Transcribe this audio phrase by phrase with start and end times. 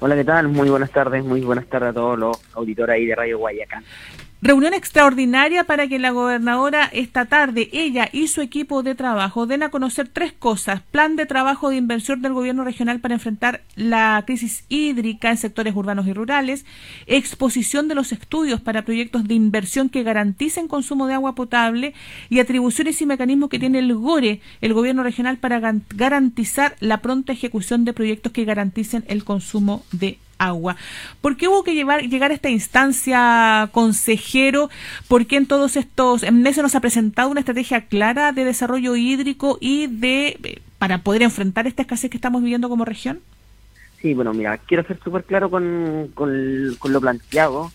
[0.00, 0.48] Hola, ¿qué tal?
[0.48, 3.84] Muy buenas tardes, muy buenas tardes a todos los auditores ahí de Radio Guayacán.
[4.44, 9.62] Reunión extraordinaria para que la gobernadora esta tarde, ella y su equipo de trabajo, den
[9.62, 10.82] a conocer tres cosas.
[10.90, 15.76] Plan de trabajo de inversión del gobierno regional para enfrentar la crisis hídrica en sectores
[15.76, 16.64] urbanos y rurales.
[17.06, 21.94] Exposición de los estudios para proyectos de inversión que garanticen consumo de agua potable
[22.28, 25.60] y atribuciones y mecanismos que tiene el GORE, el gobierno regional, para
[25.94, 30.31] garantizar la pronta ejecución de proyectos que garanticen el consumo de agua.
[31.20, 34.70] ¿Por qué hubo que llevar, llegar a esta instancia, consejero?
[35.08, 39.58] ¿Por qué en todos estos meses nos ha presentado una estrategia clara de desarrollo hídrico
[39.60, 43.20] y de eh, para poder enfrentar esta escasez que estamos viviendo como región?
[44.00, 47.70] Sí, bueno, mira, quiero ser súper claro con, con, lo planteado.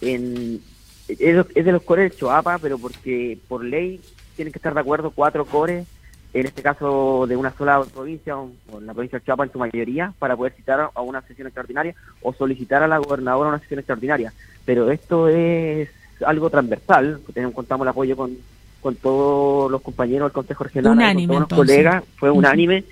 [0.00, 0.60] En,
[1.08, 4.00] es, de los cores de Choapa, pero porque por ley
[4.36, 5.86] tienen que estar de acuerdo cuatro cores
[6.34, 8.50] en este caso de una sola provincia, o
[8.80, 12.32] la provincia de Chiapas en su mayoría, para poder citar a una sesión extraordinaria o
[12.32, 14.32] solicitar a la gobernadora una sesión extraordinaria.
[14.64, 15.90] Pero esto es
[16.24, 17.20] algo transversal,
[17.52, 18.36] contamos el apoyo con,
[18.80, 22.84] con todos los compañeros del Consejo Regional, unánime, con todos los colegas, fue unánime.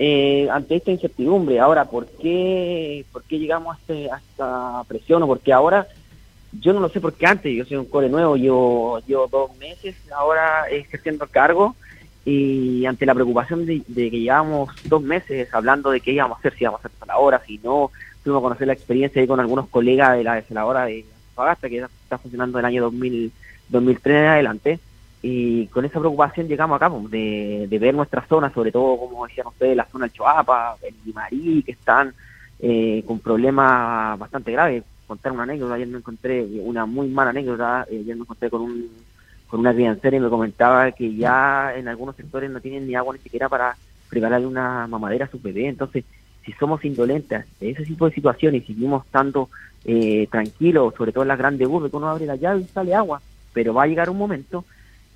[0.00, 5.22] Eh, ante esta incertidumbre, ahora, ¿por qué, por qué llegamos a, este, a esta presión
[5.24, 5.88] o por qué ahora
[6.52, 9.96] yo no lo sé porque antes, yo soy un core nuevo, yo llevo dos meses
[10.16, 11.76] ahora ejerciendo el cargo
[12.30, 16.54] y ante la preocupación de, que llevamos dos meses hablando de qué íbamos a hacer,
[16.54, 17.90] si íbamos a hacer hora, si no,
[18.22, 22.18] fuimos a conocer la experiencia con algunos colegas de la desaladora de Fagasta, que está
[22.18, 23.32] funcionando del año 2000,
[23.70, 24.78] 2003 en adelante,
[25.22, 29.26] y con esa preocupación llegamos acá, pues, de, de ver nuestra zona, sobre todo, como
[29.26, 32.12] decían ustedes, la zona del Choapa, el Limarí, que están
[32.60, 34.84] eh, con problemas bastante graves.
[35.06, 38.60] Contar una anécdota, ayer me encontré una muy mala anécdota, eh, ayer me encontré con
[38.60, 38.90] un
[39.48, 43.14] con una criancera y me comentaba que ya en algunos sectores no tienen ni agua
[43.14, 43.76] ni siquiera para
[44.08, 45.68] prepararle una mamadera a su bebé.
[45.68, 46.04] Entonces,
[46.44, 49.48] si somos indolentes de ese tipo de situaciones y seguimos estando
[49.84, 52.94] eh, tranquilos, sobre todo en las grandes urbes, que uno abre la llave y sale
[52.94, 53.20] agua,
[53.52, 54.64] pero va a llegar un momento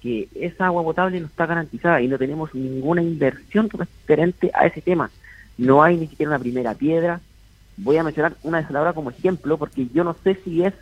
[0.02, 4.80] que esa agua potable no está garantizada y no tenemos ninguna inversión referente a ese
[4.80, 5.10] tema.
[5.58, 7.20] No hay ni siquiera una primera piedra.
[7.76, 10.74] Voy a mencionar una desaladora como ejemplo porque yo no sé si es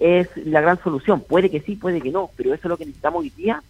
[0.00, 1.20] es la gran solución.
[1.20, 3.62] Puede que sí, puede que no, pero eso es lo que necesitamos hoy día,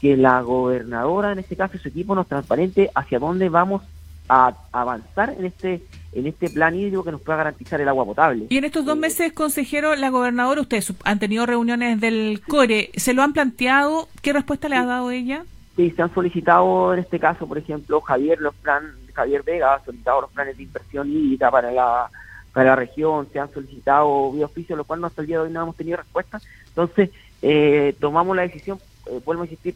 [0.00, 3.82] que la gobernadora, en este caso, su equipo nos transparente hacia dónde vamos
[4.28, 8.46] a avanzar en este en este plan hídrico que nos pueda garantizar el agua potable.
[8.48, 13.12] Y en estos dos meses, consejero, la gobernadora, ustedes han tenido reuniones del CORE, ¿se
[13.12, 14.08] lo han planteado?
[14.22, 15.44] ¿Qué respuesta le ha dado ella?
[15.76, 19.84] Sí, se han solicitado en este caso, por ejemplo, Javier los plan, Javier Vega ha
[19.84, 22.10] solicitado los planes de inversión hídrica para la
[22.56, 25.50] para la región, se han solicitado vía oficio, lo cual hasta el día de hoy
[25.52, 26.40] no hemos tenido respuesta.
[26.68, 27.10] Entonces,
[27.42, 29.74] eh, tomamos la decisión, eh, vuelvo a insistir,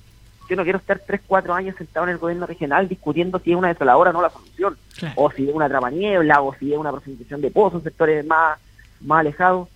[0.49, 3.57] yo no quiero estar tres, cuatro años sentado en el gobierno regional discutiendo si es
[3.59, 4.79] una desaladora o no la solución,
[5.15, 8.59] o si es una niebla, o si es una profundización de pozos sectores más,
[9.03, 9.69] más alejados.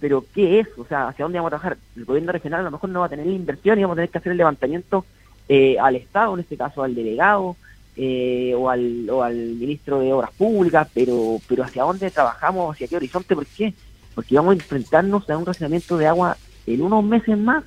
[0.00, 0.68] Pero, ¿qué es?
[0.78, 1.78] O sea, ¿hacia dónde vamos a trabajar?
[1.96, 4.10] El gobierno regional a lo mejor no va a tener inversión y vamos a tener
[4.10, 5.04] que hacer el levantamiento
[5.48, 7.56] eh, al Estado, en este caso al delegado,
[7.96, 12.88] eh, o, al, o al ministro de Obras Públicas, pero, pero hacia dónde trabajamos, hacia
[12.88, 13.74] qué horizonte, ¿por qué?
[14.14, 16.36] Porque vamos a enfrentarnos a un racionamiento de agua
[16.66, 17.64] en unos meses más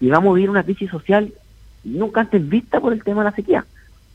[0.00, 1.32] y vamos a vivir una crisis social
[1.84, 3.64] nunca antes vista por el tema de la sequía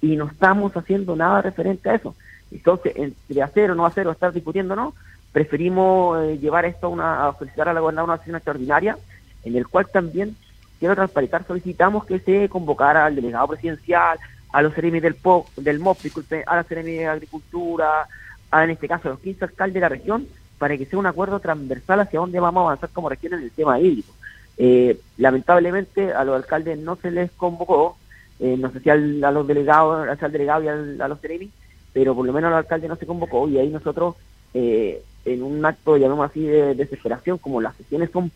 [0.02, 2.16] y no estamos haciendo nada referente a eso.
[2.52, 4.94] Entonces, entre hacer o no hacer o estar discutiendo no,
[5.32, 8.98] preferimos eh, llevar esto a, una, a solicitar a la gobernadora una sesión extraordinaria,
[9.44, 10.36] en el cual también
[10.80, 14.20] quiero transparentar, solicitamos que se convocara al delegado presidencial,
[14.52, 18.08] a los CEREMI del, PO, del MOP, disculpe, a la CEREMI de Agricultura,
[18.50, 21.06] a, en este caso a los 15 alcaldes de la región, para que sea un
[21.06, 24.14] acuerdo transversal hacia dónde vamos a avanzar como región en el tema hídrico.
[24.58, 27.98] Eh, lamentablemente a los alcaldes no se les convocó,
[28.40, 31.50] eh, no sé si a los delegados, al delegado y a los CEREMI,
[31.94, 34.16] pero por lo menos a los alcaldes no se convocó y ahí nosotros,
[34.54, 38.32] eh, en un acto, llamemos así, de desesperación, como las sesiones son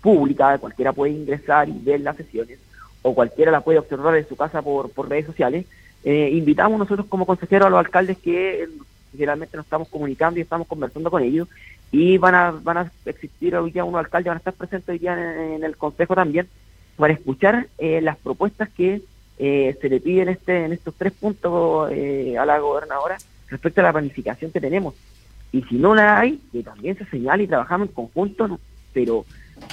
[0.00, 2.58] públicas, cualquiera puede ingresar y ver las sesiones,
[3.02, 5.66] o cualquiera la puede observar en su casa por, por redes sociales,
[6.04, 8.68] eh, invitamos nosotros como consejeros a los alcaldes que
[9.12, 11.48] generalmente nos estamos comunicando y estamos conversando con ellos
[11.90, 14.98] y van a van a existir hoy día unos alcaldes, van a estar presentes hoy
[14.98, 15.14] día
[15.54, 16.48] en, el consejo también
[16.96, 19.02] para escuchar eh, las propuestas que
[19.38, 23.18] eh, se le piden este, en estos tres puntos a la gobernadora
[23.48, 24.94] respecto a la planificación que tenemos.
[25.52, 28.60] Y si no la hay, que también se señale y trabajamos en conjunto,
[28.92, 29.24] pero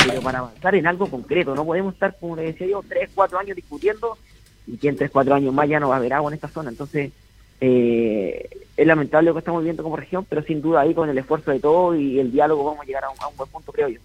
[0.06, 1.56] pero para avanzar en algo concreto.
[1.56, 4.18] No podemos estar, como le decía yo, tres, cuatro años discutiendo
[4.66, 6.48] y que en tres, cuatro años más ya no va a haber agua en esta
[6.48, 6.70] zona.
[6.70, 7.12] Entonces,
[7.62, 11.18] eh, es lamentable lo que estamos viendo como región, pero sin duda ahí con el
[11.18, 14.00] esfuerzo de todo y el diálogo vamos a llegar a un, buen punto, creo yo.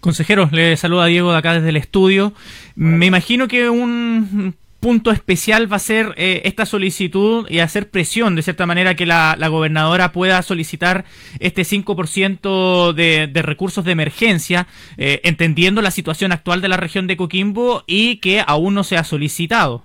[0.00, 2.32] Consejero, le saluda Diego de acá desde el estudio.
[2.74, 8.34] Me imagino que un punto especial va a ser eh, esta solicitud y hacer presión,
[8.34, 11.04] de cierta manera, que la, gobernadora pueda solicitar
[11.38, 14.66] este 5% de, de recursos de emergencia,
[14.96, 18.96] eh, entendiendo la situación actual de la región de Coquimbo y que aún no se
[18.96, 19.84] ha solicitado.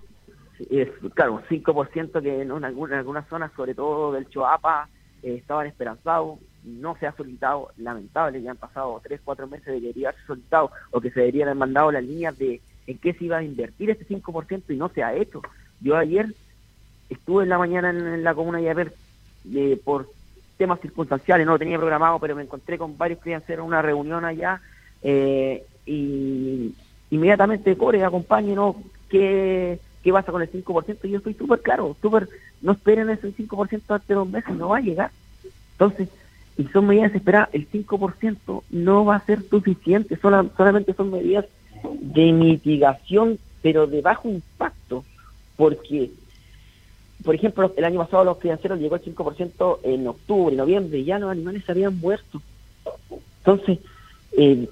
[1.14, 4.88] Claro, un 5% que en, algunas zonas, sobre todo del Choapa,
[5.22, 9.74] eh, estaban esperanzados, no se ha solicitado, lamentable, ya han pasado 3, 4 meses de
[9.74, 13.14] que debería haberse solicitado o que se deberían haber mandado las líneas de en qué
[13.14, 15.42] se iba a invertir ese 5% y no se ha hecho.
[15.82, 16.28] Yo ayer
[17.10, 18.94] estuve en la mañana en, la comuna de ver
[19.54, 20.10] eh, por
[20.58, 24.62] temas circunstanciales, no lo tenía programado, pero me encontré con varios hacer una reunión allá
[25.02, 26.74] eh, y
[27.12, 28.76] inmediatamente, Core, acompáñenos,
[29.10, 30.98] ¿qué, ¿qué pasa con el 5%?
[31.04, 32.28] Y yo estoy súper claro, súper,
[32.62, 35.12] no esperen ese 5% antes de dos meses, no va a llegar.
[35.74, 36.10] Entonces,
[36.58, 41.46] y son medidas esperadas, el 5% no va a ser suficiente, solamente son medidas
[42.00, 45.04] de mitigación, pero de bajo impacto,
[45.56, 46.12] porque,
[47.24, 51.20] por ejemplo, el año pasado los financieros llegó al 5% en octubre, noviembre, y ya
[51.20, 52.42] los animales se habían muerto.
[53.40, 53.80] Entonces,
[54.38, 54.68] eh,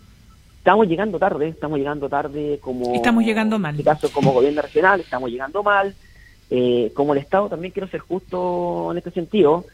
[0.58, 2.94] estamos llegando tarde, estamos llegando tarde como...
[2.94, 3.74] Estamos llegando mal.
[3.74, 5.96] En este caso, como gobierno regional, estamos llegando mal.
[6.50, 9.66] Eh, como el Estado también quiero ser justo en este sentido,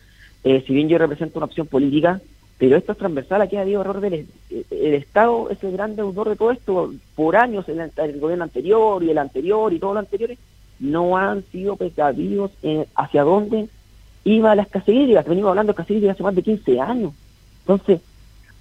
[0.44, 2.21] eh, si bien yo represento una opción política,
[2.59, 6.27] pero esto es transversal, aquí ha habido error del el Estado es el gran deudor
[6.27, 6.94] de todo esto.
[7.15, 10.38] Por años el, gobierno anterior y el anterior y todos los anteriores
[10.79, 13.69] no han sido precavidos en hacia dónde
[14.25, 15.21] iba la escasez hídrica.
[15.21, 17.13] Venimos hablando de escasez hídrica hace más de 15 años.
[17.61, 18.01] Entonces,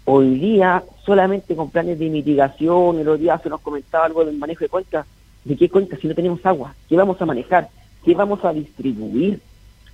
[0.05, 4.39] hoy día solamente con planes de mitigación, el otro día se nos comentaba algo del
[4.39, 5.07] manejo de cuencas.
[5.45, 6.73] ¿De qué cuencas si no tenemos agua?
[6.89, 7.69] ¿Qué vamos a manejar?
[8.05, 9.41] ¿Qué vamos a distribuir?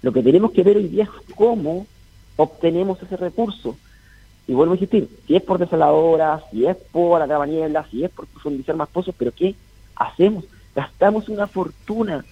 [0.03, 1.87] Lo que tenemos que ver hoy día es cómo
[2.37, 3.79] obtenemos ese recurso
[4.47, 8.27] y vuelvo a insistir, si es por desaladoras, si es por acabanielas, si es por
[8.27, 9.55] profundizar más pozos, pero ¿qué
[9.97, 10.45] hacemos?
[10.75, 12.25] Gastamos una fortuna,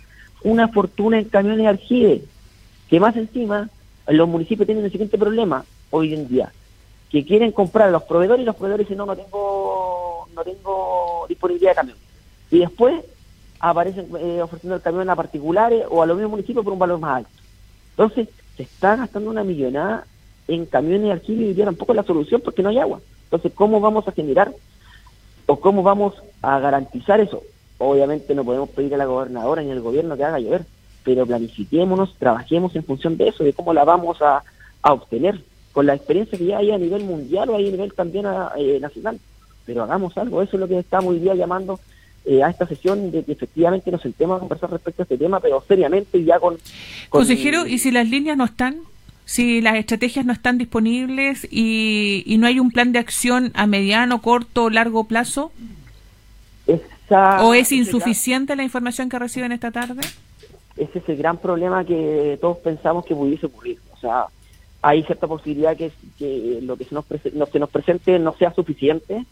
[0.42, 2.24] una fortuna en camiones de aljibe,
[2.88, 3.70] que más encima
[4.08, 6.52] los municipios tienen el siguiente problema hoy en día,
[7.10, 11.26] que quieren comprar a los proveedores y los proveedores dicen, no, no tengo, no tengo
[11.28, 11.96] disponibilidad de camión.
[12.50, 13.02] Y después
[13.58, 16.98] aparecen eh, ofreciendo el camión a particulares o a los mismos municipios por un valor
[16.98, 17.30] más alto.
[17.90, 20.06] Entonces, se está gastando una millonada
[20.48, 23.00] en camiones de alquiler y tampoco la solución porque no hay agua.
[23.24, 24.52] Entonces, ¿cómo vamos a generar
[25.46, 27.42] o cómo vamos a garantizar eso?
[27.78, 30.64] Obviamente no podemos pedir a la gobernadora ni al gobierno que haga llover,
[31.04, 34.42] pero planifiquémonos, trabajemos en función de eso, de cómo la vamos a,
[34.82, 35.40] obtener,
[35.72, 38.78] con la experiencia que ya hay a nivel mundial o hay a nivel también eh,
[38.80, 39.18] nacional.
[39.64, 41.78] Pero hagamos algo, eso es lo que estamos hoy día llamando
[42.24, 45.40] eh, a esta sesión de que efectivamente nos sentemos a conversar respecto a este tema,
[45.40, 46.58] pero seriamente y ya con...
[47.08, 48.80] Consejero, ¿y si las líneas no están?
[49.32, 53.66] Si las estrategias no están disponibles y, y no hay un plan de acción a
[53.66, 55.52] mediano, corto o largo plazo?
[57.40, 60.02] ¿O es insuficiente la información que reciben esta tarde?
[60.76, 63.78] Ese es el gran problema que todos pensamos que pudiese ocurrir.
[63.94, 64.26] O sea,
[64.82, 69.24] hay cierta posibilidad que, que lo que se nos, se nos presente no sea suficiente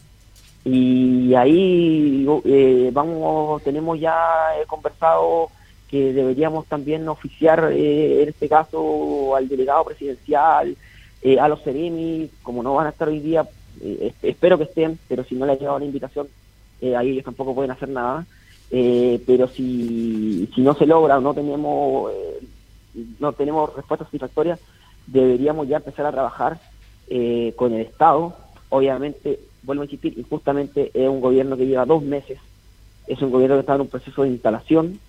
[0.65, 4.15] y ahí eh, vamos tenemos ya
[4.65, 5.49] conversado
[5.91, 10.77] que deberíamos también oficiar, eh, en este caso, al delegado presidencial,
[11.21, 13.45] eh, a los Ceremi, como no van a estar hoy día,
[13.81, 16.27] eh, espero que estén, pero si no les ha llegado la invitación,
[16.97, 18.25] ahí ellos tampoco pueden hacer nada.
[18.71, 22.11] pero si, si no se logra o no tenemos,
[23.19, 24.59] no tenemos respuestas satisfactorias,
[25.05, 26.57] deberíamos ya empezar a trabajar
[27.55, 28.33] con el Estado.
[28.69, 32.39] Obviamente, vuelvo a insistir, injustamente es un gobierno que lleva dos meses,
[33.05, 34.99] es un gobierno que está en un proceso de instalación,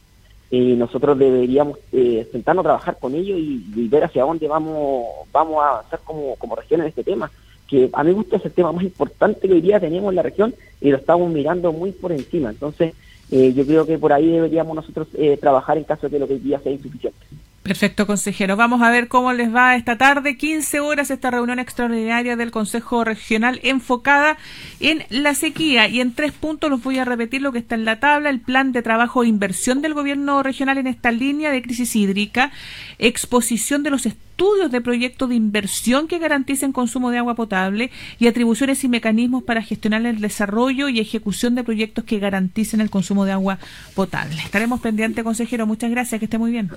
[0.53, 5.63] y nosotros deberíamos eh, sentarnos a trabajar con ellos y, ver hacia dónde vamos vamos
[5.63, 7.31] a avanzar como, como región en este tema
[7.73, 10.17] que a mí me gusta es el tema más importante que hoy día tenemos en
[10.17, 12.51] la región y lo estamos mirando muy por encima.
[12.51, 12.95] Entonces
[13.31, 16.29] eh, yo creo que por ahí deberíamos nosotros eh, trabajar en caso de que lo
[16.29, 17.19] que hoy día sea insuficiente
[17.63, 18.57] Perfecto, consejero.
[18.57, 20.37] Vamos a ver cómo les va esta tarde.
[20.37, 24.37] 15 horas esta reunión extraordinaria del Consejo Regional enfocada
[24.81, 25.87] en la sequía.
[25.87, 28.31] Y en tres puntos los voy a repetir lo que está en la tabla.
[28.31, 32.51] El plan de trabajo e inversión del gobierno regional en esta línea de crisis hídrica.
[32.99, 34.07] Exposición de los
[34.43, 39.63] de proyectos de inversión que garanticen consumo de agua potable y atribuciones y mecanismos para
[39.63, 43.59] gestionar el desarrollo y ejecución de proyectos que garanticen el consumo de agua
[43.95, 44.37] potable.
[44.45, 45.65] Estaremos pendientes, consejero.
[45.65, 46.19] Muchas gracias.
[46.19, 46.71] Que esté muy bien.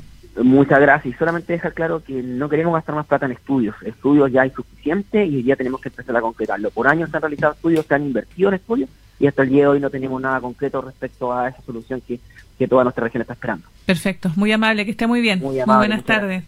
[0.43, 1.15] Muchas gracias.
[1.15, 3.75] Y solamente dejar claro que no queremos gastar más plata en estudios.
[3.83, 6.69] Estudios ya hay suficiente y ya tenemos que empezar a concretarlo.
[6.69, 9.63] Por años se han realizado estudios, se han invertido en estudios y hasta el día
[9.63, 12.19] de hoy no tenemos nada concreto respecto a esa solución que,
[12.57, 13.65] que toda nuestra región está esperando.
[13.85, 15.39] Perfecto, muy amable, que esté muy bien.
[15.39, 16.43] Muy, buenas tardes.